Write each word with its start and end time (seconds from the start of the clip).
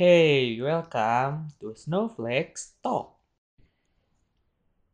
Hey, 0.00 0.56
welcome 0.56 1.52
to 1.60 1.76
Snowflakes 1.76 2.80
Talk. 2.80 3.20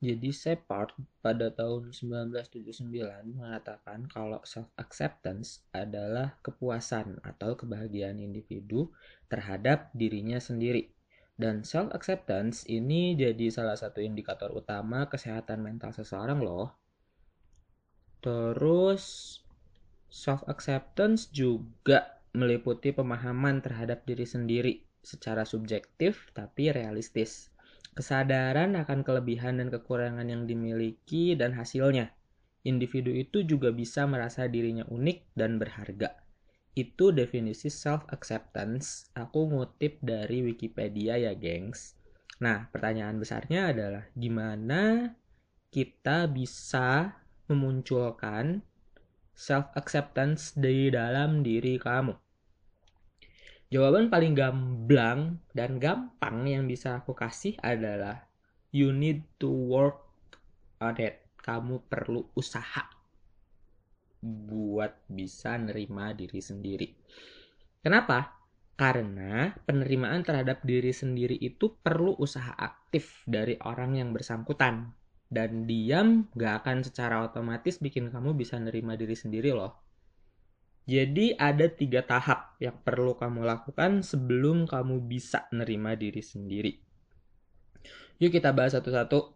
Jadi 0.03 0.35
Shepard 0.35 0.99
pada 1.23 1.47
tahun 1.55 1.95
1979 1.95 2.91
mengatakan 3.31 4.11
kalau 4.11 4.43
self-acceptance 4.43 5.63
adalah 5.71 6.35
kepuasan 6.43 7.23
atau 7.23 7.55
kebahagiaan 7.55 8.19
individu 8.19 8.91
terhadap 9.31 9.95
dirinya 9.95 10.43
sendiri. 10.43 10.91
Dan 11.39 11.63
self-acceptance 11.63 12.67
ini 12.67 13.15
jadi 13.15 13.47
salah 13.55 13.79
satu 13.79 14.03
indikator 14.03 14.51
utama 14.51 15.07
kesehatan 15.07 15.63
mental 15.63 15.95
seseorang 15.95 16.43
loh. 16.43 16.75
Terus 18.19 19.39
self-acceptance 20.11 21.31
juga 21.31 22.19
meliputi 22.35 22.91
pemahaman 22.91 23.63
terhadap 23.63 24.03
diri 24.03 24.27
sendiri 24.27 24.86
secara 25.07 25.47
subjektif 25.47 26.35
tapi 26.35 26.75
realistis 26.75 27.55
kesadaran 27.95 28.75
akan 28.75 29.07
kelebihan 29.07 29.63
dan 29.63 29.71
kekurangan 29.71 30.27
yang 30.27 30.45
dimiliki 30.45 31.39
dan 31.39 31.55
hasilnya. 31.55 32.13
Individu 32.67 33.15
itu 33.15 33.47
juga 33.47 33.71
bisa 33.71 34.05
merasa 34.11 34.51
dirinya 34.51 34.83
unik 34.91 35.39
dan 35.39 35.57
berharga. 35.63 36.19
Itu 36.75 37.15
definisi 37.15 37.71
self-acceptance. 37.71 39.15
Aku 39.15 39.49
ngutip 39.49 40.03
dari 40.03 40.45
Wikipedia 40.45 41.17
ya, 41.17 41.33
gengs. 41.33 41.97
Nah, 42.43 42.69
pertanyaan 42.69 43.17
besarnya 43.17 43.73
adalah 43.73 44.05
gimana 44.13 45.15
kita 45.73 46.29
bisa 46.29 47.17
memunculkan 47.49 48.61
self-acceptance 49.33 50.53
di 50.59 50.93
dalam 50.93 51.41
diri 51.41 51.81
kamu? 51.81 52.26
Jawaban 53.67 54.07
paling 54.07 54.39
gamblang 54.39 55.43
dan 55.51 55.83
gampang 55.83 56.47
yang 56.47 56.71
bisa 56.71 57.03
aku 57.03 57.19
kasih 57.19 57.59
adalah 57.59 58.23
you 58.71 58.95
need 58.95 59.27
to 59.43 59.51
work 59.51 60.07
on 60.79 60.95
it. 61.03 61.27
Kamu 61.43 61.87
perlu 61.87 62.27
usaha 62.35 62.91
buat 64.27 65.07
bisa 65.07 65.55
nerima 65.59 66.11
diri 66.11 66.43
sendiri. 66.43 66.91
Kenapa? 67.83 68.35
Karena 68.75 69.55
penerimaan 69.63 70.27
terhadap 70.27 70.67
diri 70.67 70.91
sendiri 70.91 71.39
itu 71.39 71.79
perlu 71.79 72.19
usaha 72.19 72.51
aktif 72.59 73.23
dari 73.31 73.55
orang 73.63 73.95
yang 73.95 74.11
bersangkutan. 74.11 74.91
Dan 75.27 75.67
diam 75.67 76.31
gak 76.35 76.67
akan 76.67 76.83
secara 76.87 77.23
otomatis 77.23 77.79
bikin 77.83 78.11
kamu 78.11 78.35
bisa 78.35 78.59
nerima 78.59 78.99
diri 78.99 79.15
sendiri 79.15 79.55
loh. 79.55 79.86
Jadi 80.87 81.35
ada 81.35 81.67
tiga 81.67 82.07
tahap 82.07 82.55
yang 82.63 82.79
perlu 82.79 83.19
kamu 83.19 83.43
lakukan 83.43 84.07
sebelum 84.07 84.71
kamu 84.71 85.03
bisa 85.03 85.51
nerima 85.51 85.99
diri 85.99 86.23
sendiri. 86.23 86.79
Yuk 88.23 88.31
kita 88.31 88.55
bahas 88.55 88.79
satu-satu. 88.79 89.35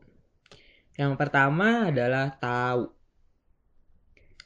Yang 0.94 1.12
pertama 1.18 1.90
adalah 1.90 2.38
tahu. 2.38 2.94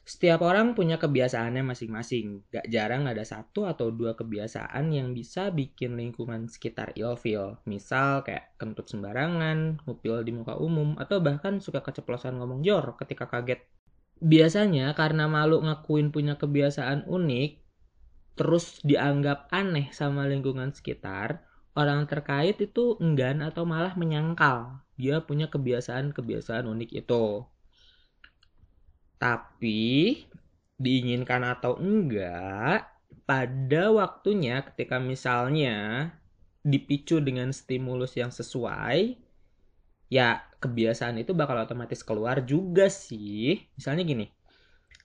Setiap 0.05 0.45
orang 0.45 0.73
punya 0.73 0.97
kebiasaannya 0.97 1.65
masing-masing. 1.65 2.49
Gak 2.49 2.69
jarang 2.73 3.05
ada 3.05 3.25
satu 3.25 3.69
atau 3.69 3.93
dua 3.93 4.17
kebiasaan 4.17 4.93
yang 4.93 5.13
bisa 5.13 5.49
bikin 5.53 6.01
lingkungan 6.01 6.49
sekitar 6.49 6.97
ilfeel. 6.97 7.61
Misal 7.69 8.25
kayak 8.25 8.57
kentut 8.57 8.89
sembarangan, 8.89 9.81
ngupil 9.85 10.25
di 10.25 10.33
muka 10.37 10.57
umum, 10.57 10.97
atau 10.97 11.21
bahkan 11.25 11.61
suka 11.61 11.85
keceplosan 11.85 12.37
ngomong 12.37 12.61
jor 12.65 12.97
ketika 13.01 13.29
kaget 13.29 13.65
biasanya 14.23 14.93
karena 14.99 15.27
malu 15.27 15.63
ngakuin 15.63 16.15
punya 16.15 16.35
kebiasaan 16.39 17.07
unik, 17.07 17.51
terus 18.35 18.83
dianggap 18.83 19.51
aneh 19.51 19.91
sama 19.95 20.27
lingkungan 20.27 20.75
sekitar, 20.75 21.47
orang 21.75 22.07
terkait 22.07 22.59
itu 22.59 22.99
enggan 23.03 23.43
atau 23.43 23.67
malah 23.67 23.95
menyangkal 23.99 24.85
dia 24.95 25.23
punya 25.23 25.51
kebiasaan-kebiasaan 25.51 26.71
unik 26.71 26.91
itu. 26.95 27.43
Tapi 29.19 30.23
diinginkan 30.79 31.43
atau 31.47 31.79
enggak, 31.79 32.87
pada 33.25 33.85
waktunya 33.95 34.63
ketika 34.63 34.99
misalnya 35.03 36.11
dipicu 36.63 37.19
dengan 37.19 37.51
stimulus 37.51 38.15
yang 38.15 38.31
sesuai, 38.31 39.19
ya 40.11 40.47
kebiasaan 40.65 41.21
itu 41.21 41.37
bakal 41.37 41.61
otomatis 41.61 42.01
keluar 42.01 42.41
juga 42.49 42.89
sih. 42.89 43.61
Misalnya 43.77 44.03
gini, 44.09 44.27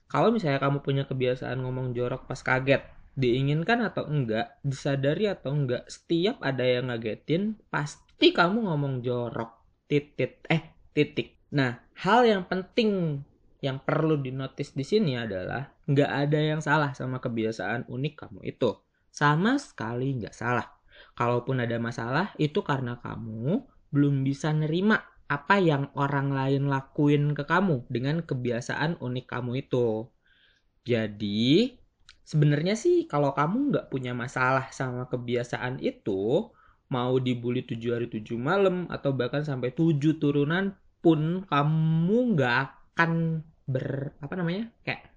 kalau 0.08 0.32
misalnya 0.32 0.58
kamu 0.58 0.80
punya 0.80 1.04
kebiasaan 1.04 1.60
ngomong 1.60 1.92
jorok 1.92 2.24
pas 2.24 2.40
kaget, 2.40 2.82
diinginkan 3.14 3.84
atau 3.84 4.08
enggak, 4.08 4.58
disadari 4.64 5.28
atau 5.28 5.52
enggak, 5.52 5.84
setiap 5.86 6.40
ada 6.40 6.64
yang 6.64 6.88
ngagetin, 6.88 7.60
pasti 7.68 8.32
kamu 8.32 8.66
ngomong 8.66 9.04
jorok. 9.04 9.60
Titit, 9.84 10.46
eh 10.46 10.90
titik. 10.94 11.50
Nah, 11.54 11.78
hal 12.00 12.22
yang 12.26 12.46
penting 12.46 13.22
yang 13.60 13.82
perlu 13.82 14.16
dinotis 14.16 14.72
di 14.72 14.86
sini 14.86 15.18
adalah 15.20 15.68
nggak 15.84 16.10
ada 16.10 16.38
yang 16.38 16.62
salah 16.64 16.94
sama 16.96 17.18
kebiasaan 17.18 17.90
unik 17.90 18.14
kamu 18.16 18.40
itu. 18.46 18.70
Sama 19.10 19.58
sekali 19.58 20.16
nggak 20.16 20.34
salah. 20.34 20.66
Kalaupun 21.18 21.58
ada 21.60 21.76
masalah, 21.82 22.32
itu 22.38 22.62
karena 22.62 23.02
kamu 23.02 23.66
belum 23.90 24.22
bisa 24.22 24.54
nerima 24.54 25.02
apa 25.30 25.62
yang 25.62 25.94
orang 25.94 26.34
lain 26.34 26.66
lakuin 26.66 27.38
ke 27.38 27.46
kamu 27.46 27.86
dengan 27.86 28.26
kebiasaan 28.26 28.98
unik 28.98 29.26
kamu 29.30 29.62
itu. 29.62 30.10
Jadi, 30.82 31.70
sebenarnya 32.26 32.74
sih 32.74 33.06
kalau 33.06 33.30
kamu 33.30 33.70
nggak 33.70 33.86
punya 33.94 34.10
masalah 34.10 34.74
sama 34.74 35.06
kebiasaan 35.06 35.78
itu, 35.78 36.50
mau 36.90 37.14
dibully 37.22 37.62
tujuh 37.62 37.94
hari 37.94 38.10
tujuh 38.10 38.34
malam 38.34 38.90
atau 38.90 39.14
bahkan 39.14 39.46
sampai 39.46 39.70
tujuh 39.70 40.18
turunan 40.18 40.74
pun 40.98 41.46
kamu 41.46 42.18
nggak 42.34 42.56
akan 42.66 43.46
ber 43.70 44.18
apa 44.18 44.34
namanya 44.34 44.74
kayak 44.82 45.14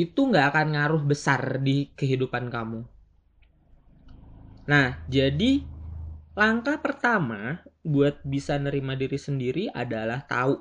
itu 0.00 0.16
nggak 0.16 0.48
akan 0.50 0.66
ngaruh 0.74 1.04
besar 1.04 1.60
di 1.60 1.92
kehidupan 1.92 2.48
kamu. 2.48 2.80
Nah, 4.64 5.04
jadi 5.06 5.60
langkah 6.32 6.80
pertama 6.80 7.60
buat 7.84 8.24
bisa 8.24 8.56
nerima 8.56 8.96
diri 8.96 9.20
sendiri 9.20 9.68
adalah 9.68 10.24
tahu 10.24 10.56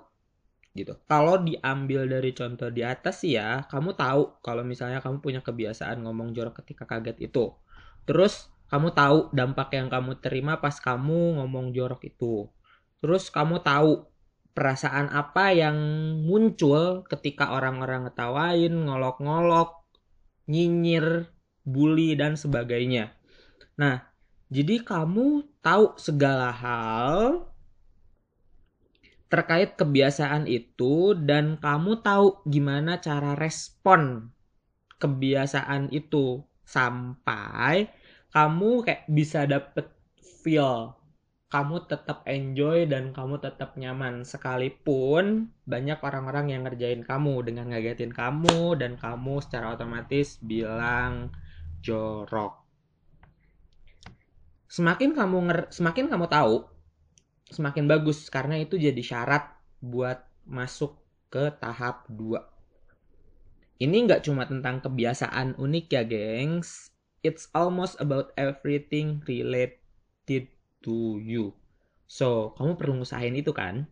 gitu. 0.76 0.98
Kalau 1.08 1.40
diambil 1.40 2.10
dari 2.10 2.34
contoh 2.36 2.68
di 2.74 2.82
atas 2.84 3.24
sih 3.24 3.38
ya, 3.38 3.64
kamu 3.70 3.96
tahu 3.96 4.44
kalau 4.44 4.66
misalnya 4.66 5.00
kamu 5.00 5.22
punya 5.22 5.40
kebiasaan 5.40 6.02
ngomong 6.04 6.36
jorok 6.36 6.62
ketika 6.66 6.84
kaget 6.90 7.18
itu. 7.32 7.54
Terus 8.04 8.52
kamu 8.68 8.92
tahu 8.92 9.30
dampak 9.32 9.70
yang 9.78 9.88
kamu 9.88 10.18
terima 10.20 10.58
pas 10.58 10.76
kamu 10.82 11.40
ngomong 11.40 11.72
jorok 11.72 12.04
itu. 12.10 12.50
Terus 13.00 13.30
kamu 13.30 13.62
tahu 13.62 14.10
perasaan 14.54 15.10
apa 15.14 15.54
yang 15.54 15.78
muncul 16.26 17.06
ketika 17.06 17.54
orang-orang 17.54 18.10
ngetawain, 18.10 18.74
ngolok-ngolok, 18.74 19.86
nyinyir, 20.50 21.30
bully 21.66 22.18
dan 22.18 22.38
sebagainya. 22.38 23.14
Nah, 23.78 24.13
jadi 24.54 24.86
kamu 24.86 25.50
tahu 25.66 25.98
segala 25.98 26.54
hal 26.54 27.50
terkait 29.26 29.74
kebiasaan 29.74 30.46
itu 30.46 31.18
dan 31.18 31.58
kamu 31.58 32.06
tahu 32.06 32.46
gimana 32.46 33.02
cara 33.02 33.34
respon 33.34 34.30
kebiasaan 35.02 35.90
itu 35.90 36.46
sampai 36.62 37.90
kamu 38.30 38.86
kayak 38.86 39.10
bisa 39.10 39.50
dapet 39.50 39.90
feel 40.46 40.94
kamu 41.50 41.86
tetap 41.86 42.26
enjoy 42.26 42.90
dan 42.90 43.14
kamu 43.14 43.38
tetap 43.38 43.78
nyaman. 43.78 44.26
Sekalipun 44.26 45.54
banyak 45.70 46.02
orang-orang 46.02 46.50
yang 46.50 46.66
ngerjain 46.66 47.06
kamu 47.06 47.46
dengan 47.46 47.70
ngagetin 47.70 48.10
kamu 48.10 48.74
dan 48.82 48.98
kamu 48.98 49.38
secara 49.38 49.78
otomatis 49.78 50.42
bilang 50.42 51.30
jorok 51.86 52.63
semakin 54.74 55.14
kamu 55.14 55.38
nger 55.46 55.60
semakin 55.70 56.10
kamu 56.10 56.26
tahu 56.26 56.66
semakin 57.54 57.86
bagus. 57.86 58.26
Karena 58.34 58.58
itu 58.58 58.82
jadi 58.82 58.98
syarat 59.06 59.54
buat 59.78 60.26
masuk 60.50 60.98
ke 61.30 61.54
tahap 61.62 62.10
2 62.10 62.54
ini 63.84 64.08
nggak 64.08 64.24
cuma 64.24 64.48
tentang 64.48 64.80
kebiasaan 64.80 65.60
unik 65.60 65.86
ya 65.92 66.04
gengs. 66.08 66.94
It's 67.20 67.52
almost 67.52 68.00
about 68.00 68.32
everything 68.40 69.20
related 69.28 70.52
to 70.84 71.20
you. 71.20 71.52
So 72.08 72.56
kamu 72.56 72.80
perlu 72.80 72.94
ngusahain 73.04 73.36
itu 73.36 73.52
kan? 73.52 73.92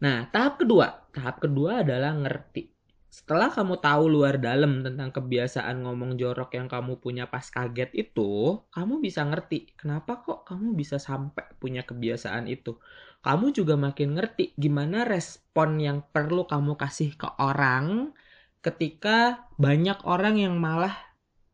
Nah 0.00 0.32
tahap 0.32 0.64
kedua. 0.64 1.12
Tahap 1.12 1.44
kedua 1.44 1.84
adalah 1.84 2.16
ngerti 2.16 2.72
setelah 3.08 3.48
kamu 3.48 3.80
tahu 3.80 4.04
luar 4.12 4.36
dalam 4.36 4.84
tentang 4.84 5.08
kebiasaan 5.08 5.80
ngomong 5.80 6.20
jorok 6.20 6.52
yang 6.60 6.68
kamu 6.68 7.00
punya 7.00 7.24
pas 7.32 7.48
kaget 7.48 7.88
itu, 7.96 8.60
kamu 8.68 9.00
bisa 9.00 9.24
ngerti 9.24 9.72
kenapa 9.80 10.20
kok 10.20 10.44
kamu 10.44 10.76
bisa 10.76 11.00
sampai 11.00 11.48
punya 11.56 11.88
kebiasaan 11.88 12.44
itu. 12.52 12.76
Kamu 13.24 13.50
juga 13.56 13.74
makin 13.80 14.14
ngerti 14.14 14.52
gimana 14.60 15.08
respon 15.08 15.80
yang 15.80 16.04
perlu 16.12 16.44
kamu 16.44 16.76
kasih 16.76 17.16
ke 17.16 17.26
orang 17.40 18.12
ketika 18.60 19.48
banyak 19.56 19.98
orang 20.04 20.36
yang 20.36 20.60
malah 20.60 20.94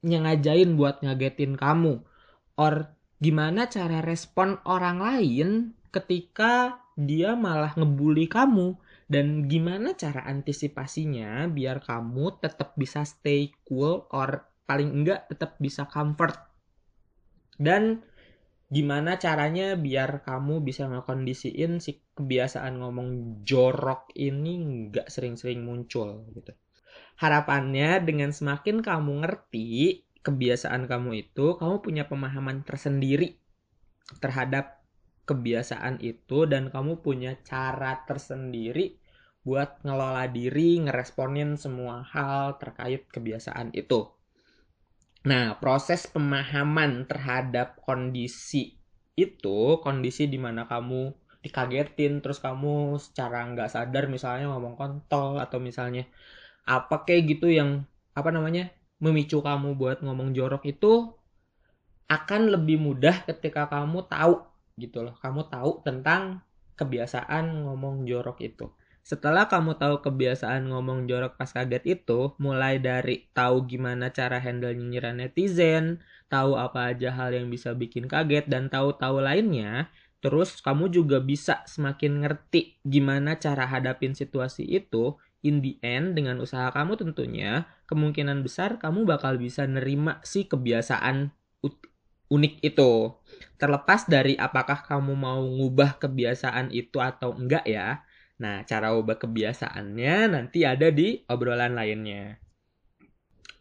nyengajain 0.05 0.77
buat 0.77 1.01
ngagetin 1.01 1.57
kamu 1.57 2.05
or 2.61 2.93
gimana 3.23 3.71
cara 3.71 4.05
respon 4.05 4.61
orang 4.69 5.01
lain 5.01 5.49
ketika 5.89 6.83
dia 6.99 7.33
malah 7.39 7.73
ngebully 7.79 8.29
kamu 8.29 8.77
dan 9.05 9.51
gimana 9.51 9.93
cara 9.93 10.25
antisipasinya 10.25 11.45
biar 11.53 11.85
kamu 11.85 12.41
tetap 12.41 12.73
bisa 12.79 13.05
stay 13.05 13.53
cool 13.69 14.09
or 14.09 14.49
paling 14.65 14.91
enggak 14.93 15.29
tetap 15.29 15.61
bisa 15.61 15.85
comfort? 15.85 16.37
Dan 17.61 18.01
gimana 18.73 19.21
caranya 19.21 19.77
biar 19.77 20.25
kamu 20.25 20.65
bisa 20.65 20.89
ngekondisiin 20.89 21.79
si 21.79 22.01
kebiasaan 22.17 22.81
ngomong 22.81 23.41
jorok 23.45 24.11
ini 24.17 24.89
nggak 24.91 25.13
sering-sering 25.13 25.63
muncul 25.63 26.25
gitu? 26.33 26.57
Harapannya 27.21 28.03
dengan 28.03 28.33
semakin 28.35 28.81
kamu 28.81 29.23
ngerti 29.23 30.03
kebiasaan 30.25 30.89
kamu 30.89 31.29
itu 31.29 31.61
kamu 31.61 31.85
punya 31.85 32.09
pemahaman 32.09 32.65
tersendiri 32.65 33.37
terhadap 34.19 34.84
kebiasaan 35.25 36.01
itu 36.05 36.45
dan 36.45 36.69
kamu 36.69 37.01
punya 37.01 37.37
cara 37.45 38.05
tersendiri 38.05 39.01
buat 39.45 39.85
ngelola 39.85 40.29
diri, 40.33 40.81
ngeresponin 40.85 41.61
semua 41.61 42.01
hal 42.01 42.57
terkait 42.57 43.05
kebiasaan 43.13 43.77
itu. 43.77 44.09
Nah, 45.25 45.57
proses 45.61 46.09
pemahaman 46.09 47.09
terhadap 47.09 47.81
kondisi 47.81 48.77
itu, 49.17 49.81
kondisi 49.81 50.29
di 50.29 50.41
mana 50.41 50.65
kamu 50.69 51.13
dikagetin, 51.45 52.25
terus 52.25 52.41
kamu 52.41 52.97
secara 52.97 53.45
nggak 53.53 53.69
sadar 53.69 54.09
misalnya 54.09 54.49
ngomong 54.49 54.77
kontol 54.81 55.37
atau 55.37 55.61
misalnya 55.61 56.09
apa 56.65 57.05
kayak 57.05 57.37
gitu 57.37 57.53
yang 57.53 57.85
apa 58.17 58.33
namanya 58.33 58.73
memicu 59.05 59.45
kamu 59.45 59.77
buat 59.77 60.01
ngomong 60.01 60.33
jorok 60.33 60.65
itu 60.65 61.13
akan 62.09 62.53
lebih 62.53 62.81
mudah 62.81 63.29
ketika 63.29 63.69
kamu 63.69 64.09
tahu 64.09 64.41
gitu 64.79 65.07
loh. 65.07 65.15
Kamu 65.19 65.49
tahu 65.51 65.83
tentang 65.87 66.43
kebiasaan 66.75 67.67
ngomong 67.67 68.07
jorok 68.07 68.43
itu. 68.43 68.71
Setelah 69.05 69.53
kamu 69.53 69.77
tahu 69.77 70.01
kebiasaan 70.01 70.73
ngomong 70.73 71.05
jorok 71.05 71.37
pas 71.37 71.53
kaget 71.53 72.01
itu, 72.01 72.33
mulai 72.41 72.81
dari 72.81 73.29
tahu 73.37 73.69
gimana 73.69 74.09
cara 74.09 74.41
handle 74.41 74.73
nyinyiran 74.73 75.21
netizen, 75.21 76.01
tahu 76.33 76.57
apa 76.57 76.97
aja 76.97 77.13
hal 77.13 77.37
yang 77.37 77.53
bisa 77.53 77.77
bikin 77.77 78.09
kaget, 78.09 78.49
dan 78.49 78.73
tahu-tahu 78.73 79.21
lainnya, 79.21 79.93
terus 80.25 80.57
kamu 80.65 80.89
juga 80.89 81.21
bisa 81.21 81.61
semakin 81.69 82.25
ngerti 82.25 82.81
gimana 82.81 83.37
cara 83.37 83.69
hadapin 83.69 84.17
situasi 84.17 84.65
itu, 84.65 85.21
in 85.45 85.61
the 85.61 85.77
end 85.85 86.17
dengan 86.17 86.41
usaha 86.41 86.73
kamu 86.73 86.97
tentunya, 86.97 87.69
kemungkinan 87.85 88.41
besar 88.41 88.81
kamu 88.81 89.05
bakal 89.05 89.37
bisa 89.37 89.69
nerima 89.69 90.25
si 90.25 90.49
kebiasaan 90.49 91.29
unik 92.29 92.55
itu. 92.65 93.13
Terlepas 93.61 94.07
dari 94.09 94.37
apakah 94.37 94.85
kamu 94.85 95.13
mau 95.17 95.43
ngubah 95.43 96.01
kebiasaan 96.01 96.71
itu 96.73 97.01
atau 97.01 97.35
enggak 97.37 97.65
ya. 97.69 98.05
Nah, 98.41 98.67
cara 98.67 98.93
ubah 98.93 99.17
kebiasaannya 99.17 100.35
nanti 100.35 100.67
ada 100.67 100.91
di 100.91 101.23
obrolan 101.31 101.79
lainnya. 101.79 102.43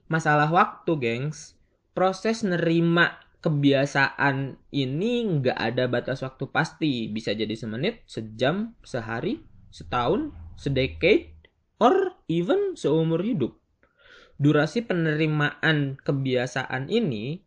Masalah 0.09 0.49
waktu, 0.49 0.91
gengs. 0.97 1.55
Proses 1.93 2.41
nerima 2.41 3.21
kebiasaan 3.43 4.57
ini 4.73 5.13
nggak 5.29 5.59
ada 5.59 5.85
batas 5.85 6.25
waktu 6.25 6.49
pasti. 6.49 7.07
Bisa 7.13 7.37
jadi 7.37 7.53
semenit, 7.53 8.01
sejam, 8.09 8.73
sehari, 8.81 9.45
setahun, 9.69 10.33
sedekade, 10.57 11.37
or 11.77 12.17
even 12.25 12.73
seumur 12.73 13.21
hidup. 13.21 13.57
Durasi 14.41 14.81
penerimaan 14.83 16.01
kebiasaan 16.01 16.89
ini 16.89 17.45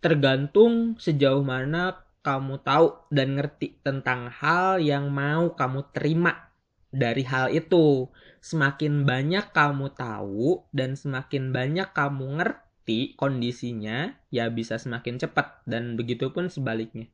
tergantung 0.00 0.96
sejauh 1.00 1.42
mana 1.42 2.06
kamu 2.26 2.58
tahu 2.66 3.06
dan 3.14 3.38
ngerti 3.38 3.78
tentang 3.86 4.26
hal 4.34 4.82
yang 4.82 5.14
mau 5.14 5.54
kamu 5.54 5.94
terima 5.94 6.50
dari 6.90 7.22
hal 7.22 7.54
itu. 7.54 8.10
Semakin 8.42 9.06
banyak 9.06 9.54
kamu 9.54 9.94
tahu 9.94 10.66
dan 10.74 10.98
semakin 10.98 11.54
banyak 11.54 11.90
kamu 11.94 12.42
ngerti 12.42 13.14
kondisinya, 13.14 14.14
ya 14.34 14.50
bisa 14.50 14.78
semakin 14.78 15.22
cepat 15.22 15.62
dan 15.70 15.94
begitu 15.94 16.34
pun 16.34 16.50
sebaliknya. 16.50 17.06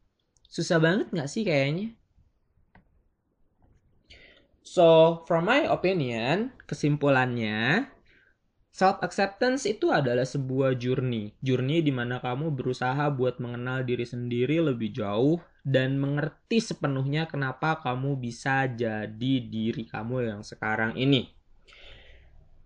Susah 0.48 0.80
banget 0.80 1.12
gak 1.12 1.28
sih 1.28 1.44
kayaknya? 1.44 1.96
So, 4.62 5.20
from 5.26 5.50
my 5.50 5.68
opinion, 5.68 6.54
kesimpulannya, 6.64 7.91
Self 8.72 9.04
acceptance 9.04 9.68
itu 9.68 9.92
adalah 9.92 10.24
sebuah 10.24 10.80
journey. 10.80 11.36
Journey 11.44 11.84
di 11.84 11.92
mana 11.92 12.24
kamu 12.24 12.56
berusaha 12.56 13.12
buat 13.12 13.36
mengenal 13.36 13.84
diri 13.84 14.08
sendiri 14.08 14.64
lebih 14.64 14.96
jauh 14.96 15.44
dan 15.60 16.00
mengerti 16.00 16.56
sepenuhnya 16.56 17.28
kenapa 17.28 17.84
kamu 17.84 18.16
bisa 18.16 18.64
jadi 18.72 19.34
diri 19.44 19.84
kamu 19.84 20.24
yang 20.24 20.40
sekarang 20.40 20.96
ini. 20.96 21.28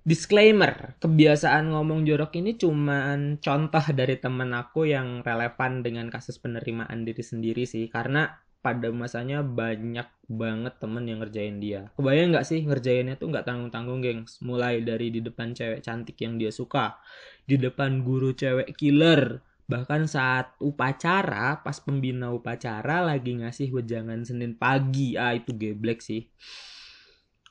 Disclaimer, 0.07 0.95
kebiasaan 1.03 1.75
ngomong 1.75 2.07
jorok 2.07 2.39
ini 2.39 2.55
cuma 2.55 3.19
contoh 3.43 3.85
dari 3.91 4.15
temen 4.23 4.55
aku 4.55 4.87
yang 4.87 5.27
relevan 5.27 5.83
dengan 5.83 6.07
kasus 6.07 6.39
penerimaan 6.39 7.03
diri 7.03 7.27
sendiri 7.27 7.67
sih. 7.67 7.91
Karena 7.91 8.31
pada 8.65 8.91
masanya 8.91 9.47
banyak 9.47 10.07
banget 10.27 10.75
temen 10.83 11.07
yang 11.07 11.23
ngerjain 11.23 11.57
dia. 11.63 11.91
Kebayang 11.95 12.35
nggak 12.35 12.47
sih 12.47 12.61
ngerjainnya 12.67 13.15
tuh 13.15 13.31
nggak 13.31 13.47
tanggung-tanggung, 13.47 14.03
gengs. 14.03 14.43
Mulai 14.43 14.83
dari 14.83 15.15
di 15.15 15.23
depan 15.23 15.55
cewek 15.55 15.81
cantik 15.87 16.19
yang 16.19 16.35
dia 16.37 16.51
suka, 16.51 16.99
di 17.47 17.57
depan 17.57 18.03
guru 18.03 18.35
cewek 18.35 18.75
killer, 18.75 19.39
bahkan 19.71 20.07
saat 20.11 20.55
upacara, 20.59 21.63
pas 21.63 21.79
pembina 21.79 22.35
upacara 22.35 23.07
lagi 23.07 23.39
ngasih 23.39 23.71
wejangan 23.71 24.27
Senin 24.27 24.59
pagi, 24.59 25.15
ah 25.15 25.35
itu 25.35 25.55
geblek 25.55 26.03
sih. 26.03 26.27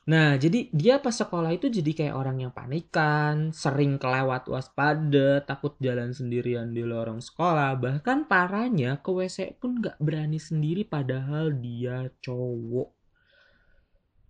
Nah, 0.06 0.38
jadi 0.38 0.70
dia 0.70 1.02
pas 1.02 1.10
sekolah 1.10 1.50
itu 1.50 1.66
jadi 1.66 1.90
kayak 1.90 2.14
orang 2.14 2.38
yang 2.46 2.54
panikan, 2.54 3.50
sering 3.50 3.98
kelewat 3.98 4.46
waspada, 4.46 5.42
takut 5.42 5.74
jalan 5.82 6.14
sendirian 6.14 6.70
di 6.70 6.86
lorong 6.86 7.18
sekolah, 7.18 7.74
bahkan 7.74 8.22
parahnya 8.22 9.02
ke 9.02 9.10
WC 9.10 9.58
pun 9.58 9.82
gak 9.82 9.98
berani 9.98 10.38
sendiri 10.38 10.86
padahal 10.86 11.50
dia 11.58 12.06
cowok. 12.22 12.94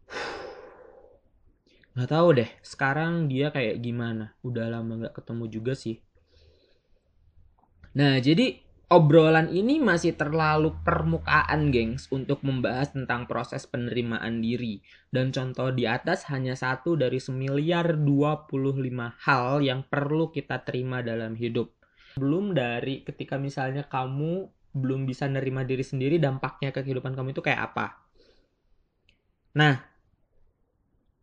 Gak 1.96 2.08
tahu 2.08 2.28
deh, 2.40 2.50
sekarang 2.64 3.28
dia 3.28 3.52
kayak 3.52 3.76
gimana. 3.85 4.33
Udah 4.40 4.73
lama 4.73 4.97
gak 5.04 5.21
ketemu 5.21 5.45
juga 5.49 5.73
sih. 5.76 6.00
Nah, 7.97 8.16
jadi 8.21 8.65
obrolan 8.87 9.50
ini 9.50 9.83
masih 9.83 10.14
terlalu 10.14 10.71
permukaan, 10.87 11.75
gengs, 11.75 12.07
untuk 12.14 12.43
membahas 12.47 12.95
tentang 12.95 13.26
proses 13.26 13.66
penerimaan 13.66 14.38
diri. 14.38 14.78
Dan 15.11 15.35
contoh 15.35 15.75
di 15.75 15.90
atas 15.90 16.31
hanya 16.31 16.55
satu 16.55 16.95
dari 16.95 17.19
semiliar 17.19 17.99
25 17.99 18.47
hal 19.26 19.62
yang 19.62 19.83
perlu 19.87 20.31
kita 20.31 20.62
terima 20.62 21.02
dalam 21.02 21.35
hidup. 21.35 21.75
Belum 22.14 22.55
dari 22.55 23.02
ketika 23.02 23.37
misalnya 23.37 23.85
kamu 23.90 24.49
belum 24.76 25.09
bisa 25.09 25.26
nerima 25.26 25.66
diri 25.66 25.83
sendiri, 25.83 26.23
dampaknya 26.23 26.71
ke 26.71 26.87
kehidupan 26.87 27.16
kamu 27.16 27.35
itu 27.35 27.43
kayak 27.43 27.73
apa. 27.73 28.07
Nah, 29.57 29.81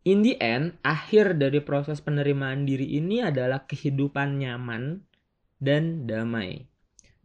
in 0.02 0.26
the 0.26 0.34
end, 0.42 0.76
akhir 0.82 1.38
dari 1.38 1.62
proses 1.62 2.02
penerimaan 2.02 2.66
diri 2.66 2.98
ini 2.98 3.22
adalah 3.22 3.62
kehidupan 3.62 4.42
nyaman 4.42 5.06
dan 5.62 6.04
damai 6.10 6.73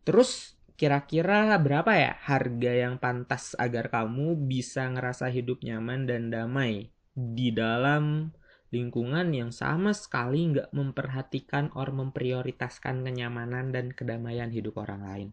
Terus 0.10 0.58
kira-kira 0.74 1.54
berapa 1.62 1.94
ya 1.94 2.18
harga 2.26 2.72
yang 2.74 2.98
pantas 2.98 3.54
agar 3.62 3.94
kamu 3.94 4.50
bisa 4.50 4.90
ngerasa 4.90 5.30
hidup 5.30 5.62
nyaman 5.62 6.10
dan 6.10 6.34
damai 6.34 6.90
di 7.14 7.54
dalam 7.54 8.34
lingkungan 8.74 9.30
yang 9.30 9.54
sama 9.54 9.94
sekali 9.94 10.50
nggak 10.50 10.74
memperhatikan 10.74 11.70
or 11.78 11.94
memprioritaskan 11.94 13.06
kenyamanan 13.06 13.70
dan 13.70 13.94
kedamaian 13.94 14.50
hidup 14.50 14.82
orang 14.82 15.02
lain. 15.06 15.30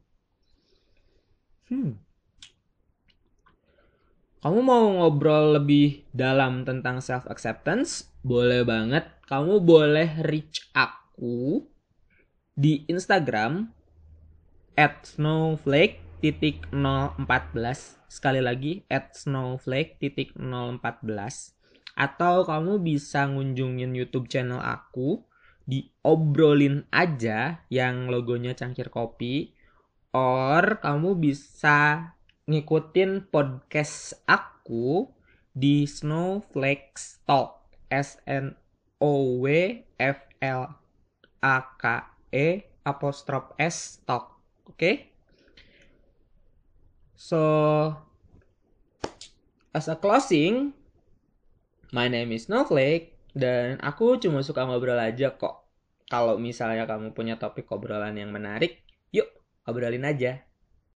Hmm. 1.73 1.97
Kamu 4.45 4.61
mau 4.61 4.93
ngobrol 4.93 5.57
lebih 5.57 6.05
dalam 6.13 6.69
tentang 6.69 7.01
self 7.01 7.25
acceptance? 7.33 8.13
Boleh 8.21 8.61
banget. 8.61 9.09
Kamu 9.25 9.57
boleh 9.65 10.21
reach 10.21 10.69
aku 10.77 11.65
di 12.53 12.85
Instagram 12.93 13.76
at 14.77 15.09
snowflake 15.09 16.05
titik 16.21 16.69
014 16.73 17.19
sekali 18.07 18.41
lagi 18.45 18.85
at 18.93 19.17
snowflake 19.17 19.99
titik 19.99 20.33
014 20.37 21.57
atau 21.97 22.45
kamu 22.45 22.85
bisa 22.85 23.25
ngunjungin 23.25 23.97
YouTube 23.97 24.29
channel 24.29 24.61
aku 24.61 25.25
di 25.67 25.91
obrolin 26.07 26.87
aja 26.95 27.67
yang 27.73 28.07
logonya 28.07 28.55
cangkir 28.55 28.93
kopi. 28.93 29.57
Or 30.15 30.81
kamu 30.81 31.19
bisa 31.19 32.13
ngikutin 32.49 33.29
podcast 33.29 34.23
aku 34.25 35.11
di 35.53 35.85
Snowflake 35.85 36.97
Talk. 37.27 37.67
S 37.87 38.19
N 38.27 38.51
O 38.99 39.39
W 39.39 39.47
F 39.95 40.19
L 40.43 40.63
A 41.39 41.57
K 41.79 41.83
E 42.35 42.67
apostrophe 42.83 43.55
S 43.63 44.03
talk. 44.03 44.36
Okay? 44.71 45.11
So 47.19 47.41
as 49.75 49.91
a 49.91 49.99
closing, 49.99 50.71
my 51.91 52.07
name 52.07 52.31
is 52.31 52.47
Snowflake 52.47 53.19
dan 53.35 53.83
aku 53.83 54.17
cuma 54.23 54.47
suka 54.47 54.63
ngobrol 54.63 54.97
aja 54.97 55.35
kok. 55.35 55.67
Kalau 56.07 56.39
misalnya 56.39 56.87
kamu 56.87 57.11
punya 57.19 57.35
topik 57.35 57.67
obrolan 57.75 58.15
yang 58.15 58.31
menarik, 58.31 58.87
yuk 59.11 59.27
obrolin 59.67 60.07
aja. 60.07 60.46